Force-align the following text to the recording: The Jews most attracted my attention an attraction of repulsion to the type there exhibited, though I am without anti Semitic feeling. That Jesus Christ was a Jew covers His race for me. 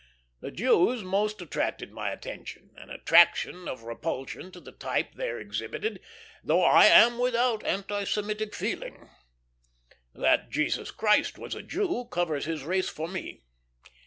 The 0.39 0.49
Jews 0.49 1.03
most 1.03 1.43
attracted 1.43 1.91
my 1.91 2.09
attention 2.09 2.71
an 2.75 2.89
attraction 2.89 3.67
of 3.67 3.83
repulsion 3.83 4.51
to 4.51 4.59
the 4.59 4.71
type 4.71 5.13
there 5.13 5.39
exhibited, 5.39 5.99
though 6.43 6.63
I 6.63 6.85
am 6.85 7.19
without 7.19 7.63
anti 7.63 8.05
Semitic 8.05 8.55
feeling. 8.55 9.11
That 10.15 10.49
Jesus 10.49 10.89
Christ 10.89 11.37
was 11.37 11.53
a 11.53 11.61
Jew 11.61 12.05
covers 12.09 12.45
His 12.45 12.63
race 12.63 12.89
for 12.89 13.07
me. 13.07 13.41